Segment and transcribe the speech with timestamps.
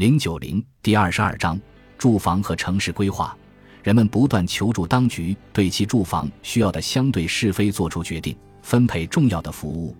[0.00, 1.60] 零九零第二十二章
[1.98, 3.36] 住房和城市规划。
[3.82, 9.94] 人们不断求助当局，对其住房需要的相对是非做出决定，分配重要的服务，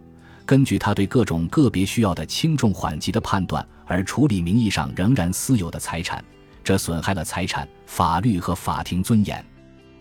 [0.46, 6.24] 根据他对各种个别需要的轻重缓急的判断而处理名义上仍然私有的财产，
[6.64, 9.44] 这损害了财产、法律和法庭尊严。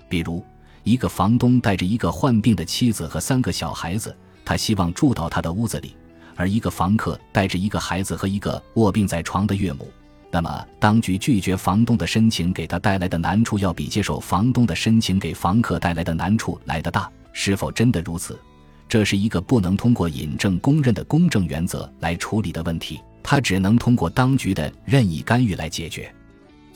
[0.07, 0.41] 比如，
[0.85, 5.93] 一个房东带着一个患病的妻子和三个小孩子，他希望住到他的屋子里。
[6.39, 9.91] 而一个房客带着一个孩子和一个卧病在床的岳母，
[10.31, 17.11] 那么当局拒绝房东的申请，给他带来的难处要比接受房东的申请给房客带来的难处来得大。
[17.33, 18.39] 是否真的如此？
[18.87, 26.09] 这是一个不能通过引证公认的公正原则来处理的问题，它只能通过当局的任意干预来解决。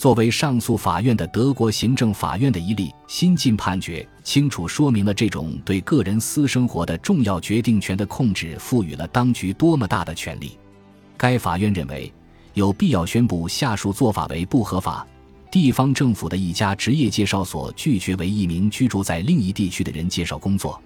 [0.03, 10.57] 作为上诉法院的德国行政法院的一例新近判决，清楚说明了这种对个人私生活的重要决定权的控制赋予了当局多么大的权力。
[11.15, 12.11] 该法院认为，
[12.53, 15.07] 有必要宣布下述做法为不合法：
[15.49, 20.77] 地方政府的一家职业介绍所拒绝为一名居住在另一地区的人介绍工作，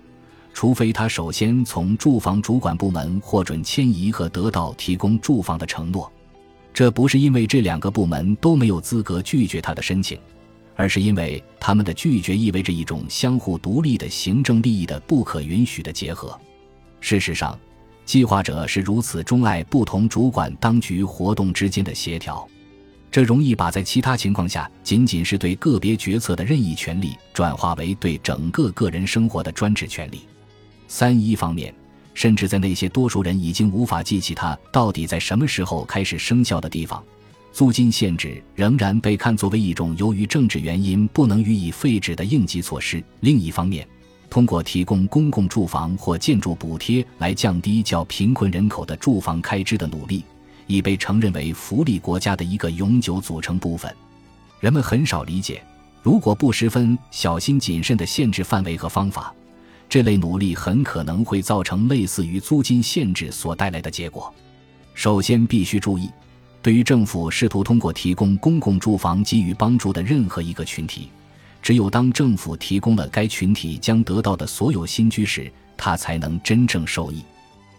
[0.53, 6.07] 除非他首先从住房主管部门获准迁移和得到提供住房的承诺。
[6.77, 10.15] 这不是因为这两个部门都没有资格拒绝他的申请，
[10.75, 16.39] 而是因为他们的拒绝意味着一种相互独立的行政利益的不可允许的结合。
[17.01, 17.59] 事实上，
[18.05, 22.47] 计划者是如此钟爱不同主管当局活动之间的协调，
[23.09, 30.27] 这容易把在其他情况下仅仅是对个别决策的任意权利转化为对整个个人生活的专制权利。
[30.87, 31.73] 三一方面。
[32.17, 37.01] 甚至在那些多数人已经无法记起它到底在什么时候开始生效的地方，
[37.53, 43.03] 租金限制仍然被看作为一种由于政治原因不能予以废止的应急措施。
[43.19, 43.87] 另一方面，
[44.31, 50.23] 通过提供公共住房或建筑补贴来降低较贫困人口的住房开支的努力，
[50.65, 53.95] 已被承认为福利国家的一个永久组成部分。
[54.59, 55.61] 人们很少理解，
[56.01, 59.31] 如果不十分小心谨慎地限制范围和方法。
[59.89, 64.33] 这类努力很可能会造成类似于租金限制所带来的结果。
[64.93, 66.09] 首先，必须注意，
[66.61, 71.09] 对于政府试图通过提供公共住房给予帮助的任何一个群体，
[71.61, 77.23] 只有当政府提供了该群体将得到的所有新居时，他才能真正受益。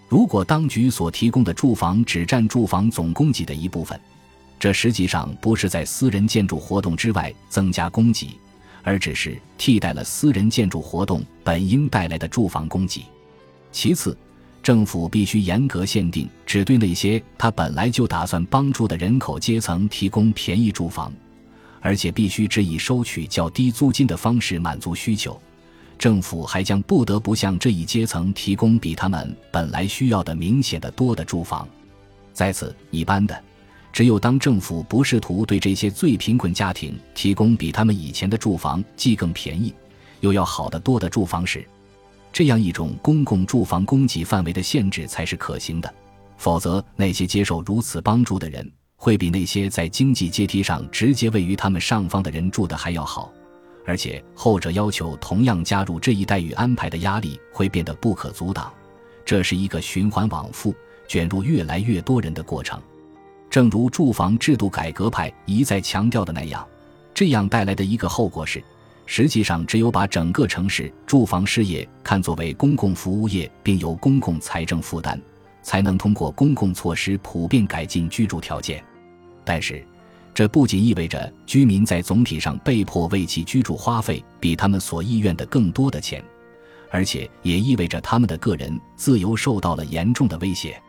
[0.09, 4.01] 如果当局所提供的住房只占住房总供给的一部分，
[4.59, 8.39] 这实际上不是在私人建筑活动之外增加供给。
[8.83, 13.05] 而只是替代了私人建筑活动本应带来的住房供给。
[13.71, 14.17] 其次，
[14.63, 21.13] 政府必须严格限定，只对那些他本来就打算帮助的人口阶层提供便宜住房，
[21.81, 25.41] 而且必须只以收取较低租金的方式满足需求。
[25.99, 31.69] 政府还将不得不向这一阶层提供比他们本来需要的明显的多的住房。
[32.33, 33.48] 在此，一般的。
[33.93, 39.75] 只有当政府不试图对这些最贫困家庭提供比他们以前的住房既更便宜，
[40.21, 41.67] 又要好得多的住房时，
[42.33, 45.93] 这样一种公共住房供给范围的限制才是可行的。
[46.37, 53.33] 否则，那些接受如此帮助的人会比那些在经济阶梯上直接位于他们上方的人住的还要好，
[53.85, 58.73] 而且后者要求同样加入这一待遇安排的压力会变得不可阻挡。
[59.25, 60.73] 这是一个循环往复、
[61.09, 62.81] 卷入越来越多人的过程。
[63.51, 66.67] 正如住房制度改革派一再强调的那样，
[67.15, 68.63] 这样带来的一个后果是，
[69.07, 75.19] 实际上只有把整个城市住房事业看作为公共服务业，并由公共财政负担，
[75.63, 78.85] 才能通过公共措施普遍改进居住条件。
[79.45, 79.83] 但是，
[80.35, 86.23] 这不仅意味着居民在总体上被迫为其居住花费比他们所意愿的更多的钱，
[86.91, 90.81] 而且也意味着他们的个人自由受到了严重的威胁。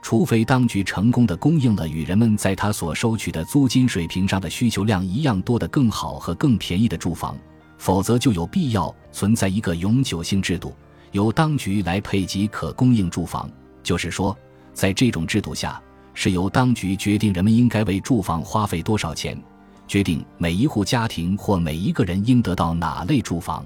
[0.00, 7.36] 除非当局成功的供应了与人们在他所收取的租金水平上的需求量一样多的更好和更便宜的住房，
[7.76, 10.74] 否则就有必要存在一个永久性制度，
[11.12, 13.50] 由当局来配给可供应住房。
[13.82, 14.36] 就是说，
[14.72, 15.80] 在这种制度下，
[16.14, 19.38] 是由当局决定人们应该为住房花费多少钱，
[19.86, 23.64] 决定每一户家庭或每一个人应得到哪类住房。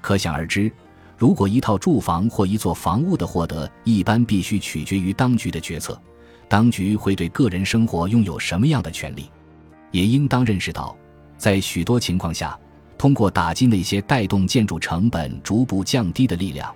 [0.00, 0.72] 可想而知。
[1.18, 6.00] 如果一套住房或一座房屋的获得一般必须取决于当局的决策，
[6.48, 9.28] 当局会对个人生活拥有什么样的权利？
[9.90, 10.96] 也应当认识到，
[11.36, 12.56] 在许多情况下，
[12.96, 16.72] 通过打击那些带动建筑成本逐步降低的力量，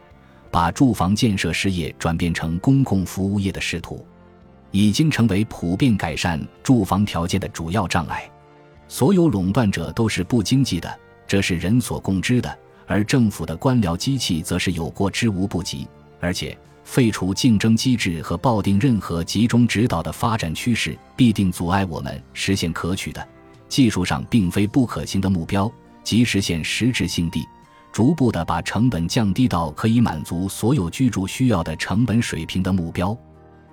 [0.50, 4.04] 把住房建设事业转变成公共服务业的试图，
[4.72, 8.28] 已经成为普遍改善住房条件的主要障碍。
[8.88, 10.98] 所有垄断者都是不经济的，
[11.28, 12.58] 这是人所共知的。
[12.92, 15.88] 而政府的官僚机器则是有过之无不及，
[16.20, 16.54] 而且
[16.84, 23.26] 废除竞争机制和抱定任何集中指导的发展趋势，必定阻碍我们实现可取的、
[23.66, 25.72] 技术上并非不可行的目标，
[26.04, 27.48] 即实现实质性地、
[27.90, 33.16] 逐步的把成本降低到可以满足所有居住需要的成本水平的目标。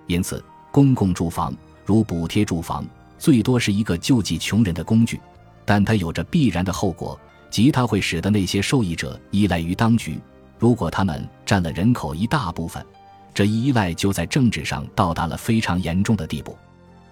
[0.07, 0.41] 因此，
[0.71, 2.87] 公共住房如补贴住房，
[3.17, 5.19] 最多是一个救济穷人的工具，
[5.65, 7.19] 但它有着必然的后果，
[7.49, 10.19] 即它会使得那些受益者依赖于当局。
[10.57, 12.85] 如果他们占了人口一大部分，
[13.33, 16.57] 这一依赖就在政治上到达了非常严重的地步。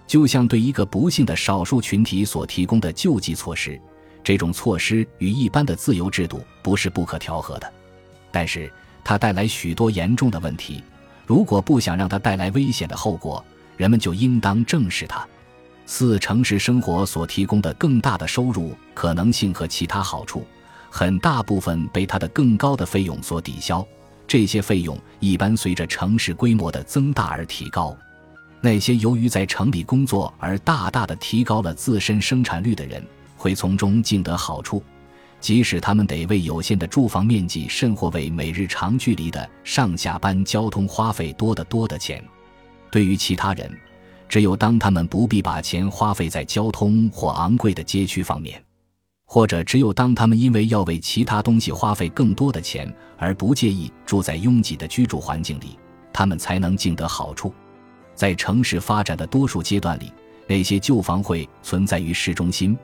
[0.06, 3.80] 就像对一个不幸的少数群体所提供的救济措施，
[4.24, 7.72] 这种措施与一般的自由制度不是不可调和的，
[8.30, 8.72] 但是
[9.04, 10.82] 它带来许多严重的问题。
[11.26, 13.44] 如果不想让它带来危险的后果，
[13.76, 15.26] 人们就应当正视它。
[15.90, 20.46] 四、城市生活所提供的更大的收入可能性和其他好处。
[20.90, 23.84] 很大部分被它的更高的费用所抵消，
[24.26, 27.96] 这些费用一般随着城市规模的增大而提高。
[28.60, 33.02] 那些由于在城里工作而大大的提高了自身生产率的人，
[33.34, 34.82] 会从中尽得好处，
[35.40, 42.22] 即使他们得为有限的住房面积，甚或为每日长距离的上下班交通花费多得多的钱。
[42.90, 43.70] 对于其他人，
[44.28, 48.62] 只有当他们不必把钱花费在交通或昂贵的街区方面。
[49.30, 55.78] 或者只有当他们因为要为其他东西花费更多的钱而不介意住在拥挤的居住环境里，
[56.12, 57.52] 他们才能尽得好处。
[58.14, 60.10] 在城市发展的多数阶段里，
[60.46, 62.76] 那些旧房会存在于市中心。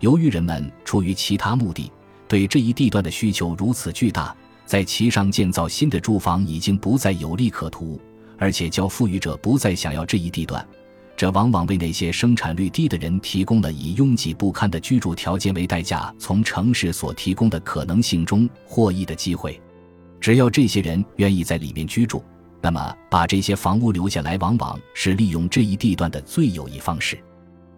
[0.00, 1.90] 由于人们出于其他目的
[2.26, 4.34] 对这一地段的需求如此巨大，
[4.66, 8.00] 在其上建造新的住房已经不再有利可图，
[8.38, 10.66] 而且较富裕者不再想要这一地段。
[11.16, 19.60] 这往往为那些生产率低的人提供了以拥挤不堪的居住条件为代价，从城市所提供的可能性中获益的机会。
[20.20, 22.24] 只要这些人愿意在里面居住，
[22.60, 27.18] 那么把这些房屋留下来，往往是利用这一地段的最有益方式。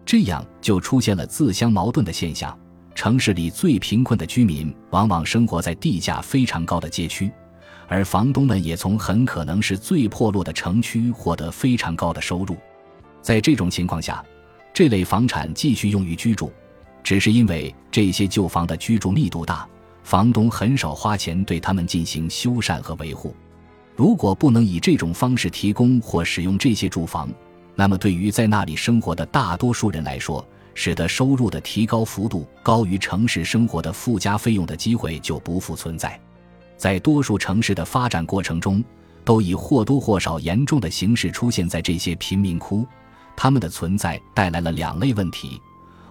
[0.05, 2.57] 这样就出现了自相矛盾的现象：
[2.95, 7.31] 城市里最贫困的居民往往生活在地价非常高的街区，
[7.87, 12.55] 而房东们也从很可能是最破落的城区获得非常高的收入。
[13.25, 14.23] 在这种情况下，
[14.71, 16.53] 这类房产继续用于居住，
[17.03, 19.67] 只是因为这些旧房的居住密度大，
[20.03, 23.35] 房东很少花钱对他们进行修缮和维护。
[23.95, 27.27] 如果不能以这种方式提供或使用这些住房，
[27.73, 36.21] 那么对于在那里生活的大多数人来说，使得收入的提高幅度高于城市生活的附加费用的机会就不复存在。
[36.77, 38.83] 在多数城市的发展过程中，
[39.23, 42.85] 都以或多或少严重的形式出现在这些贫民窟。
[43.35, 45.61] 他们的存在带来了两类问题，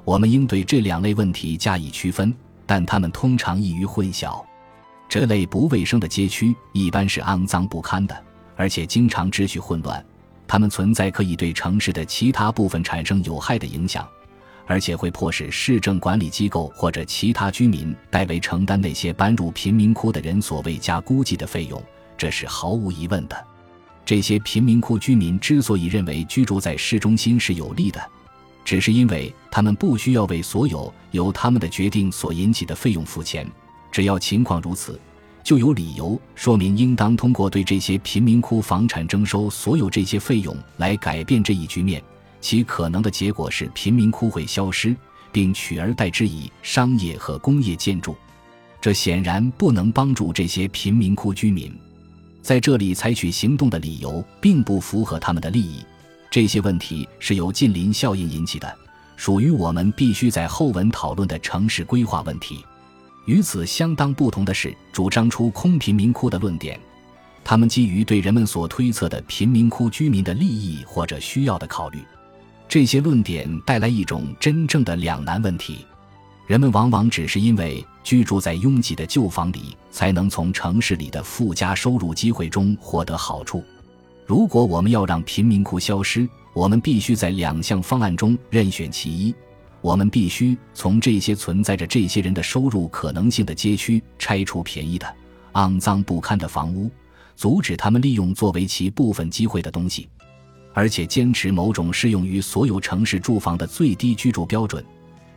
[0.05, 2.35] 我们应对这两类问题加以区分，
[2.67, 4.45] 但它们通常易于混淆。
[5.09, 8.25] 这类不卫生的街区一般是肮脏不堪的，
[8.57, 10.05] 而且经常秩序混乱。
[10.47, 14.07] 它们存在可以对城市的其他部分产生有害的影响，
[14.67, 21.83] 而且会迫使市政管理机构或者其他居民代为承担那些搬入贫民窟的人所未加估计的费用，
[22.17, 23.47] 这是毫无疑问的。
[24.05, 28.01] 这些贫民窟居民之所以认为居住在市中心是有利的，
[28.65, 33.47] 只是因为他们不需要为所有由他们的决定所引起的费用付钱。
[33.91, 35.01] 只要情况如此，
[35.43, 42.03] 就有理由说明应当通过对这些贫民窟房产征收所有这些费用来改变这一局面。
[42.41, 44.95] 其可能的结果是贫民窟会消失，
[45.33, 48.15] 并取而代之以商业和工业建筑。
[48.83, 51.75] 这显然不能帮助这些贫民窟居民。
[52.45, 55.83] 在这里采取行动的理由并不符合他们的利益。
[56.31, 58.71] 这些问题是由近邻效应引起的，
[59.17, 62.63] 属于我们必须在后文讨论的城市规划问题。
[63.25, 66.79] 与此相当不同的是，主张出空贫民窟的论点，
[67.43, 72.05] 他们基于对人们所推测的贫民窟居民的利益或者需要的考虑。
[72.69, 75.87] 这些论点带来一种真正的两难问题。
[76.47, 83.65] 人们往往只是因为居住在拥挤的旧房里，才能从城市里的附加收入机会中获得好处。
[84.27, 89.35] 如果我们要让贫民窟消失，我们必须在两项方案中任选其一。
[89.81, 95.07] 我们必须从这些存在着这些人的收入可能性的街区拆除便宜的、
[95.55, 96.91] 肮脏不堪的房屋，
[97.37, 100.09] 阻止他们利用作为其部分机会的东西，
[100.73, 104.83] 而且坚持某种适用于所有城市住房的最低居住标准。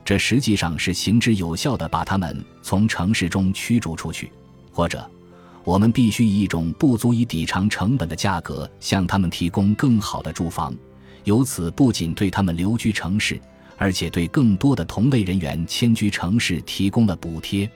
[0.07, 4.31] 这实际上是行之有效的，把他们从城市中驱逐出去，
[4.71, 5.05] 或者，
[5.65, 10.73] 我们必须以一种不足以抵偿成本的价格向他们提供更好的住房，
[11.25, 13.37] 由此不仅对他们留居城市，
[13.75, 17.69] 而且对更多的同类人员迁居城市提供了补贴。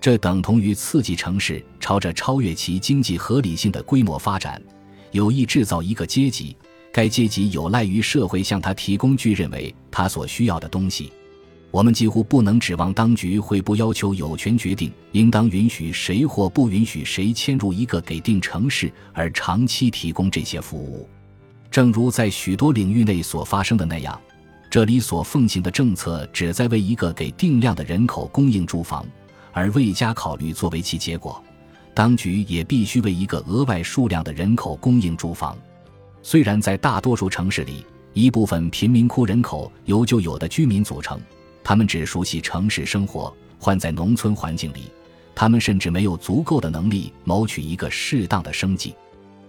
[0.00, 4.62] 这等同于刺激城市朝着超越其经济合理性的规模发展，
[5.10, 6.56] 有意制造一个阶级，
[6.90, 11.12] 该阶级有赖于社会向他提供具认为他所需要的东西。
[11.70, 21.06] 我们几乎不能指望当局会不要求有权决定应当允许谁或不允许谁迁入一个给定城市而长期提供这些服务。
[21.70, 24.18] 正如在许多领域内所发生的那样，
[24.70, 29.04] 这里所奉行的政策旨在为一个给定量的人口供应住房，
[29.52, 31.42] 而未加考虑作为其结果，
[31.92, 35.54] 当局也必须为一个额外数量的人口供应住房。
[36.22, 41.20] 虽然在大多数城市里，一部分贫民窟人口由旧有的居民组成，
[41.68, 44.82] 他们只熟悉城市生活，换在农村环境里，
[45.34, 48.94] 他们甚至没有足够的能力谋取一个适当的生计。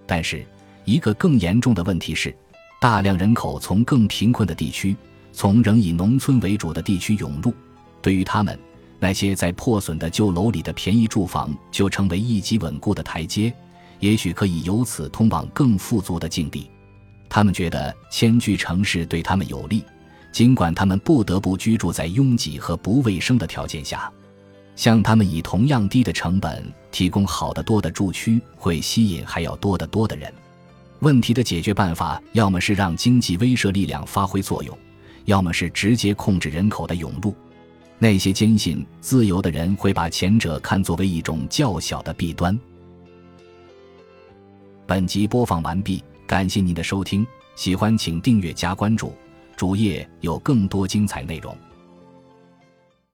[0.07, 0.43] 但是，
[0.83, 2.35] 一个更严重的问题是，
[2.81, 4.97] 大量人口从更贫困的地区，
[5.31, 7.53] 从仍以农村为主的地区涌入。
[8.01, 8.57] 对于他们，
[8.99, 13.53] 那些在破损的旧楼里的便宜住房就成为一级稳固的台阶，
[13.99, 16.67] 也许可以由此通往更富足的境地。
[17.29, 19.83] 他们觉得迁居城市对他们有利，
[20.37, 24.07] 尽管他们不得不居住在拥挤和不卫生的条件下。
[24.75, 30.31] 向他们以同样低的成本提供好得多的住区，会吸引还要多得多的人。
[30.99, 34.77] 问题的解决办法，要么是让经济威慑力量发挥作用，
[35.25, 37.33] 要么是直接控制人口的涌入。
[37.97, 42.55] 那些坚信自由的人会把前者看作为一种较小的弊端。
[44.85, 47.25] 本集播放完毕，感谢您的收听，
[47.55, 49.15] 喜欢请订阅加关注，
[49.57, 51.57] 主页有更多精彩内容。